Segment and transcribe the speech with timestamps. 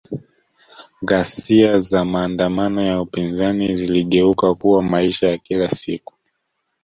[1.01, 6.13] Ghasia za maandamano ya upinzani ziligeuka kuwa maisha ya kila siku